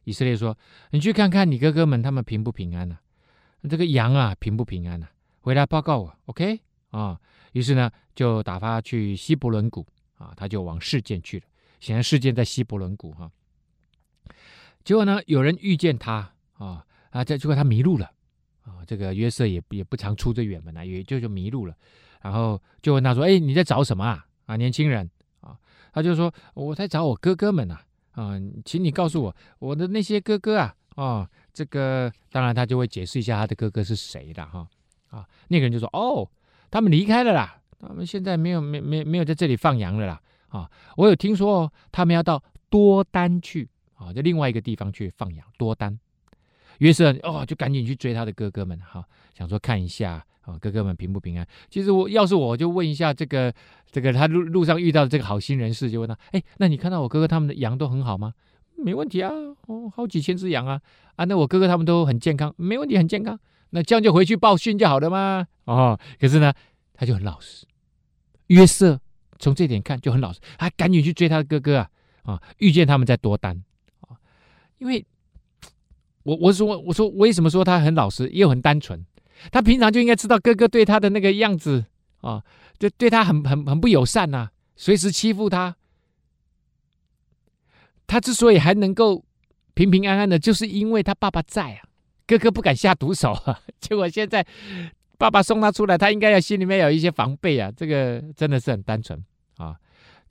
[0.06, 0.56] 以色列说
[0.92, 3.66] ：“你去看看你哥哥们，他们平不平安呐、啊？
[3.68, 5.10] 这个羊啊，平不平安呐、啊？
[5.40, 6.60] 回来报告我，OK？
[6.90, 7.20] 啊、
[7.54, 9.84] 于是呢，就打发去希伯伦谷
[10.16, 11.44] 啊，他就往事件去了。
[11.80, 13.28] 显然事件在希伯伦谷哈。
[14.84, 18.08] 结果呢，有人遇见他啊啊，这结果他迷路了
[18.62, 18.86] 啊。
[18.86, 21.74] 这个约瑟也也不常出这远门啊，也就就迷路了。
[22.22, 24.24] 然后就问他说：“哎，你在找什么啊？
[24.46, 25.58] 啊，年轻人啊？”
[25.92, 27.80] 他就说：“我在找我哥哥们呐。
[28.16, 34.66] 啊，请你告诉我，我的那些哥哥啊，啊，这个当然他就会解释一下他的哥哥是谁的哈。
[35.10, 36.28] 啊，那个人就说：哦，
[36.70, 40.20] 他们离开了啦，他们现在没有没没没有在这里放羊了啦。
[40.48, 45.46] 啊，我有听说哦，他们要到多丹去啊，在另外一个地方去放羊。
[45.56, 45.96] 多丹，
[46.78, 51.46] 约瑟哦，就赶紧去追他的哥哥们哈，想说看一下。”啊，哥哥们平不平安？
[51.68, 53.52] 其实我要是我就问一下这个
[53.90, 58.32] 这个他路路上遇到的这个好心人士，就问他：哎，那你看到我哥哥他们的羊都很好吗？
[58.78, 59.30] 没问题啊，
[59.66, 60.80] 哦，好几千只羊啊
[61.16, 61.24] 啊！
[61.24, 63.38] 那我哥哥他们都很健康，没问题，很健康。
[63.70, 65.46] 那这样就回去报讯就好了嘛？
[65.64, 66.52] 哦，可是呢，
[66.94, 67.66] 他就很老实。
[68.48, 69.00] 约瑟
[69.38, 71.90] 从这点看就很老实，还赶紧去追他的哥哥啊
[72.22, 72.42] 啊！
[72.58, 73.64] 遇见他们在多丹
[74.02, 74.14] 啊，
[74.78, 75.04] 因为
[76.22, 79.04] 我我说我说为什么说他很老实又很单纯？
[79.50, 81.84] 他平常就应该知道哥哥对他的那个样子
[82.20, 82.42] 啊，
[82.78, 85.76] 就对他很很很不友善呐、啊，随时欺负他。
[88.06, 89.24] 他之所以还能够
[89.74, 91.82] 平平安安的，就是因为他爸爸在啊，
[92.26, 93.60] 哥哥不敢下毒手啊。
[93.80, 94.46] 结果现在
[95.18, 97.70] 爸爸送他出来，他应该要心里面有一些防备啊。
[97.76, 99.22] 这个真的是很单纯
[99.56, 99.76] 啊。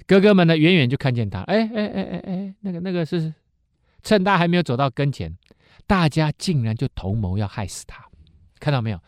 [0.08, 3.34] 哥哥们呢，远远就看见他，哎哎哎哎哎，那个那个是
[4.04, 5.36] 趁他还没有走到跟前，
[5.86, 8.06] 大家竟然就同谋要害死他。
[8.60, 9.00] 看到没有？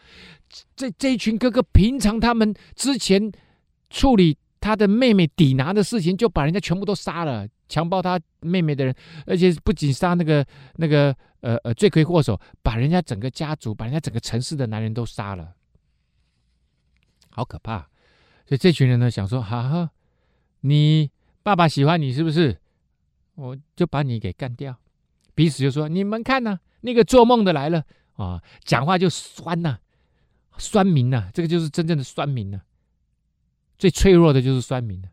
[0.76, 3.32] 这这一群哥哥，平常他们之前
[3.90, 15.54] 处理他的妹妹抵拿的事情，就把人家全部都杀了，强暴他妹妹的人，而且不仅杀那个那个呃呃罪魁祸首，把人家整个家族，把人家整个城市的男人都杀了，
[17.30, 17.80] 好可怕！
[18.46, 19.92] 所以这群人呢，想说：哈哈，
[20.62, 21.12] 你
[21.44, 22.58] 爸爸喜欢你是不是？
[23.36, 24.76] 我就把你给干掉。
[25.36, 27.84] 彼此就说：你们看呐，那个做梦的来了。
[28.18, 29.80] 啊，讲话就酸呐、
[30.58, 32.60] 酸民呐、这个就是真正的酸民呐、
[33.78, 35.08] 最脆弱的就是酸民了。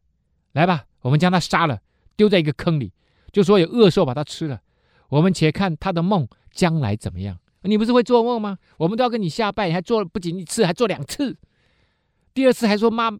[0.52, 1.80] 来吧，我们将他杀了，
[2.16, 2.92] 丢在一个坑里，
[3.32, 4.60] 就说有恶兽把他吃了。
[5.08, 7.38] 我们且看他的梦将来怎么样。
[7.62, 8.58] 你不是会做梦吗？
[8.78, 11.36] 我们都要跟你下拜，还做不仅一次，还做两次。
[12.32, 13.10] 第二次还说妈，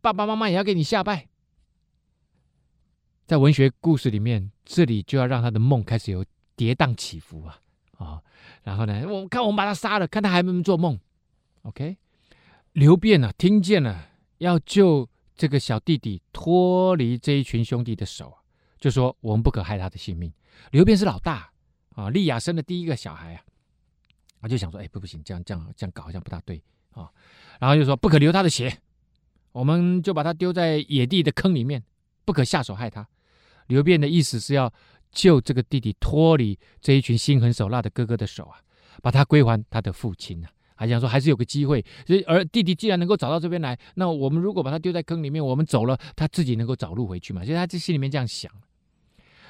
[0.00, 1.28] 爸爸妈妈也要给你下拜。
[3.26, 6.24] 在文学故事里面，这里就要让他的梦开始有
[6.56, 7.60] 跌宕起伏啊。
[7.98, 8.22] 啊，
[8.62, 10.98] 然后呢，我看我们把他杀了，看他还能不能做梦。
[11.62, 11.96] OK，
[12.72, 18.36] 刘辩啊，听见了要救这个小弟弟脱离这一群兄弟的手，
[18.78, 20.32] 就说我们不可害他的性命。
[20.72, 21.50] 刘辩是老大
[21.94, 23.42] 啊，利亚生的第一个小孩啊，
[24.42, 27.10] 他就想说，哎，不不行，这样这样这样搞好像不大对啊。
[27.58, 28.78] 然后就说不可流他的血，
[29.52, 31.82] 我们就把他丢在野地的坑里面，
[32.24, 33.08] 不可下手害他。
[33.68, 34.72] 刘辩的意思是要。
[35.10, 38.58] 救这个弟弟脱离这一群心狠手辣的哥哥的手啊，
[39.02, 41.84] 把他归还他的父亲啊，还想说还是有个机会。
[42.26, 47.44] 而弟弟既然能够找到这边来，那我们如果把他丢在坑里面，我们走了，他自己能够找路回去嘛？
[47.44, 48.50] 所以他这心里面这样想。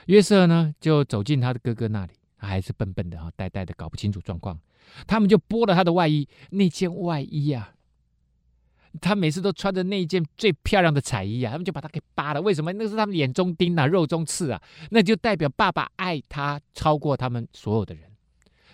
[0.06, 4.58] 约瑟呢，就走进他的哥哥那里，他还是笨笨的啊，呆呆的，搞不清楚状况。
[5.06, 7.74] 他们就剥了他的外衣，那件外衣啊。
[9.00, 12.40] 他每次都穿着那一件最漂亮的彩衣啊，他们就把他给扒了。
[12.42, 12.72] 为什么？
[12.72, 18.10] 那是他们眼中钉啊，肉中刺啊，那就代表爸爸爱他超过他们所有的人。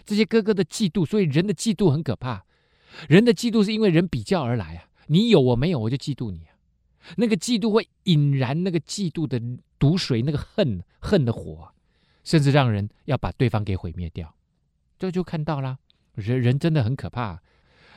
[0.04, 2.44] 这些哥哥的嫉妒，所以人的嫉妒很可怕。
[3.08, 6.56] 人的嫉妒是因为人比较而来啊，你有我没有，我就嫉妒你啊。
[7.16, 9.40] 那个嫉妒会引燃那个嫉妒的
[9.78, 11.68] 毒水，那个恨恨的火，
[12.24, 14.34] 甚至让人要把对方给毁灭掉。
[14.98, 15.78] 这就看到了，
[16.14, 17.42] 人人真的很可怕，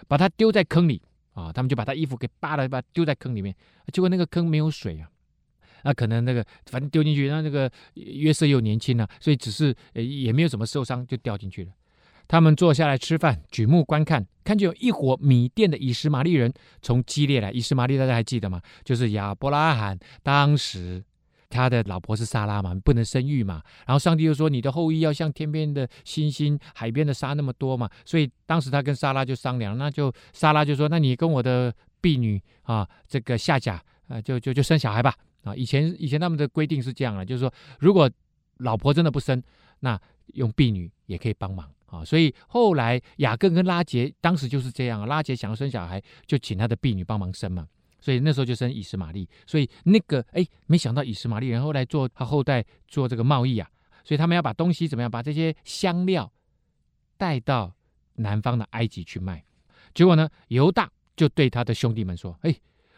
[0.08, 1.02] 把他丢在坑里。
[1.34, 3.56] 啊，他们就把他衣服给扒了，把他丢在坑里面。
[3.94, 5.10] 结果那个坑没有水啊，
[5.84, 11.72] 那可能那个反正丢进去，那那个约瑟又年轻啊，所以只是呃也没有什么受伤，就掉进去了。
[12.28, 17.52] 他们坐下来吃饭，举目观看，看见有一伙米甸的以实玛利人从基列来。
[17.52, 18.62] 以实玛利大家还记得吗？
[18.84, 21.04] 就是亚伯拉罕当时。
[21.50, 23.62] 他的老婆是莎拉嘛，不能生育嘛。
[23.86, 38.10] 然后上帝又说：“你的后裔要像天边的星星、海边的沙那么多嘛。”所以当时他跟莎拉就商量，那就莎拉就说：“那你跟我的婢女啊，这个夏甲啊，就就就生小孩吧。”啊，以前以前他们的规定是这样的，就是说如果
[38.58, 39.42] 老婆真的不生，
[39.80, 40.00] 那
[40.34, 42.04] 用婢女也可以帮忙啊。
[42.04, 47.66] 所以后来雅各跟拉杰当时就是这样，拉杰想要生小孩，就请他的婢女帮忙生嘛。
[48.02, 53.70] 所以那时候就生以实玛利，所以那个哎，没想到以实玛利人后来做他后代做这个贸易啊，
[54.04, 56.32] 所以他们要把东西怎么样，把这些香料
[57.18, 57.74] 带到
[58.16, 59.44] 南方的埃及去卖。
[59.94, 62.56] 结果呢，犹大就对他的兄弟们说：“哎，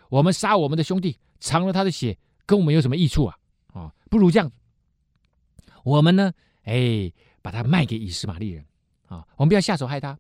[0.10, 3.38] 我们杀我们的兄弟，尝了他的血，跟我们有什么益处啊？
[3.74, 4.52] 啊，不如这样，
[5.84, 6.32] 我们呢，
[6.64, 8.66] 哎，把他卖给以实玛利人。
[9.08, 10.18] 啊，我们不要下手害他，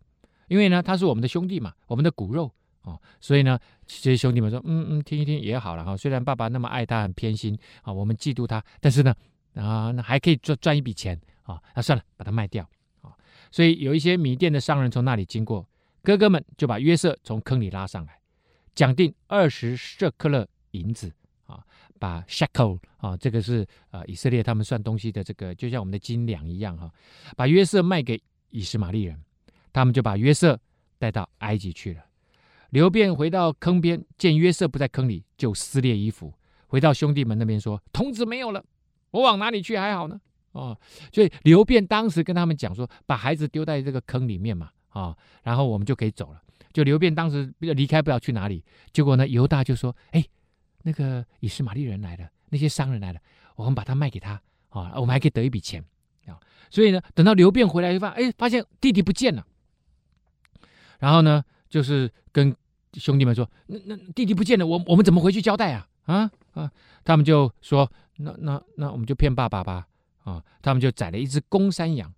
[0.47, 5.95] 因为呢，他是我们的兄弟嘛，我们的骨肉啊，所以呢，这些兄弟们说，嗯嗯，听一听也好了哈。
[5.95, 9.15] 虽然爸爸那么爱他，很偏心啊，我们嫉妒他，但是呢，
[9.55, 12.67] 啊，那还可以赚赚一笔钱啊，那算了，把它卖掉
[13.01, 13.11] 啊。
[13.51, 15.67] 所以有一些米甸的商人从那里经过。”
[16.03, 18.19] 哥哥们就把约瑟从坑里拉上来，
[18.73, 21.13] 讲定二十舍客勒银子
[21.45, 21.63] 啊，
[21.99, 26.91] 把 shekel 啊，这个是呃以色列他们算东西的这个，就像我们的斤两一样哈、
[27.38, 28.19] 把约瑟卖给
[28.49, 29.23] 以实玛利人，
[29.71, 30.59] 他们就把约瑟
[30.97, 32.03] 带到埃及去了。
[32.72, 36.34] 流便回到坑边，见约瑟不在坑里，就撕裂衣服，
[36.67, 38.61] 回到兄弟们那边说：“童子没有了，
[39.11, 40.19] 我往哪里去还好呢？”
[40.53, 40.78] 哦，
[41.13, 46.41] 所以流便当时跟他们讲说：“把孩子丢在这个坑里面嘛。”啊、然后我们就可以走了。
[46.74, 48.61] 就流便当时离开，不知道去哪里。
[48.91, 50.22] 结果呢，犹大就说：“哎，
[50.84, 53.19] 那个以斯玛利人来了，那些商人来了，
[53.55, 55.82] 我们把他卖给他，啊、我们还可以得一笔钱
[56.26, 56.38] 啊。”
[56.69, 59.45] 所以呢，等到流便回来一发，哎，发现弟弟不见了。
[60.99, 62.53] 然后呢，就是跟
[62.93, 65.87] 兄弟们说：“那那弟弟不见了，我我们怎么回去交代啊？
[66.05, 66.71] 啊啊！”
[67.03, 69.87] 他们就说：“那那那我们就骗爸爸吧。”
[70.23, 72.13] 啊，他们就宰了一只公山羊。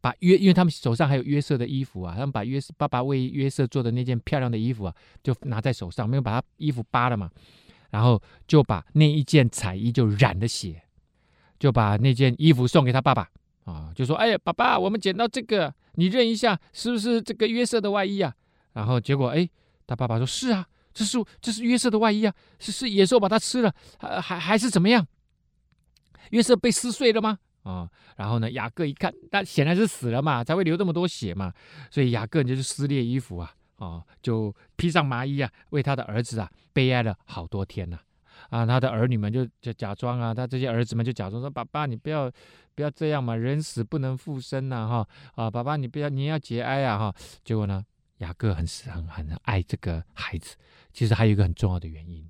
[0.00, 7.30] 把约，因为他们手上还有约瑟的衣服啊，他们把约瑟爸爸为约瑟做的那件漂亮的衣服啊，就拿在手上，没有把他衣服扒了嘛，
[7.90, 10.82] 然后就把那一件彩衣就染了血，
[11.58, 13.28] 就把那件衣服送给他爸爸
[13.64, 18.34] 啊，就说：“哎呀，爸爸，我们捡到这个，你认一下，是不是这个约瑟的外衣啊？”
[18.74, 19.48] 然后结果，哎，
[19.86, 25.06] 他爸爸说：“是啊，这是这是约瑟的外衣啊，是是野兽把它吃了，还还还是怎么样？
[26.30, 31.50] 约瑟被撕碎了吗？”啊、然后呢，雅各一看，他显然是死了嘛，才会流这么多血嘛，
[31.90, 37.98] 所以雅各就是撕裂衣服啊，哦，就披上麻衣啊，为他的儿子啊悲哀了好多天呐、
[38.50, 42.30] 啊，啊，他的儿女们就就假装啊，他这些儿子们就假装说，爸爸你不要
[42.74, 45.08] 不要这样嘛，人死不能复生呐，哈，
[45.42, 47.82] 啊，爸爸你不要你要节哀啊，哈，结果呢，
[48.24, 50.56] 雅各很很很爱这个孩子，
[50.92, 52.28] 其实还有一个很重要的原因，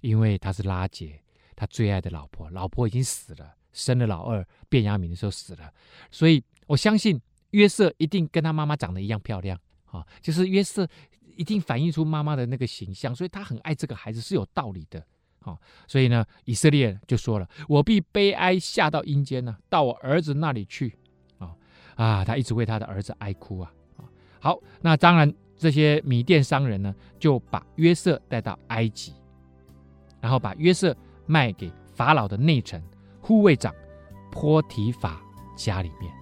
[0.00, 1.20] 因为他是拉杰
[1.56, 3.54] 他最爱的老婆，老婆已经死了。
[3.76, 5.68] 生了老二便雅悯的时候死了，
[6.08, 7.20] 所以我相信
[7.50, 10.88] 约瑟一定跟他妈妈长得一样漂亮啊，就是约瑟
[11.36, 15.04] 一定反映出妈妈的那个形象，所以他很爱这个孩子是有道理的
[15.40, 15.58] 啊。
[15.88, 20.96] 所以呢，以色列就说了：“我必悲哀下到阴间呢，到我儿子那里去
[21.38, 21.56] 啊
[21.96, 23.74] 啊！”他一直为他的儿子哀哭啊。
[24.44, 29.14] 好，那当然这些米店商人呢，就把约瑟带到埃及，
[30.20, 32.82] 然后把约瑟卖给法老的内臣。
[33.22, 33.74] 护卫长
[34.30, 35.18] 波提法
[35.56, 36.12] 家里面，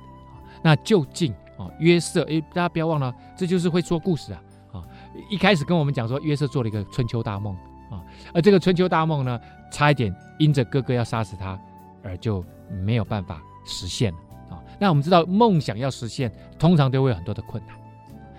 [0.62, 4.42] 那究竟啊约瑟诶，大家不要忘了，这就是会说故事啊
[4.74, 4.86] 啊！
[5.28, 7.56] 一开始跟我们讲说约瑟做了一个春秋大梦
[7.90, 9.40] 啊，而这个春秋大梦呢，
[9.72, 11.58] 差一点因着哥哥要杀死他
[12.04, 14.18] 而就没有办法实现了
[14.50, 14.62] 啊。
[14.78, 17.76] 那我们知道梦想要实现，通常都会有很多的困难。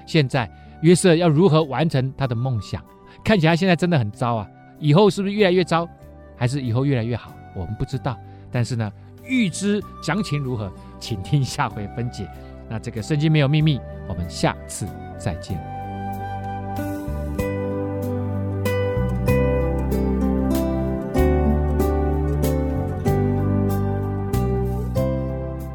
[0.05, 0.49] 现在
[0.81, 2.83] 约瑟要如何完成他的梦想？
[3.23, 4.47] 看起来现在真的很糟啊！
[4.79, 5.87] 以后是不是越来越糟，
[6.35, 7.31] 还是以后越来越好？
[7.55, 8.17] 我们不知道。
[8.51, 8.91] 但是呢，
[9.25, 12.27] 预知详情如何，请听下回分解。
[12.69, 14.85] 那这个圣经没有秘密，我们下次
[15.17, 15.57] 再见。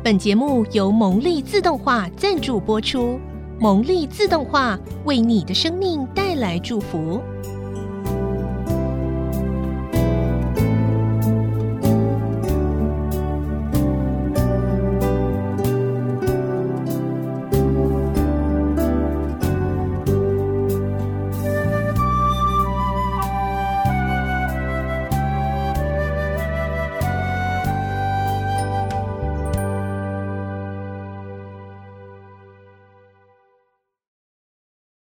[0.03, 3.21] 本节目由蒙利自动化赞助播出，
[3.61, 7.21] 蒙利自动化为你的生命带来祝福。